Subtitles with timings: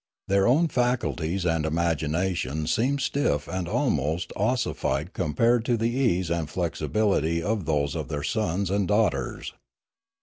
[0.27, 6.49] Their own faculties and imagination seemed stiff and almost ossified compared to the ease and
[6.49, 9.53] flexibility of those of their sons and daughters.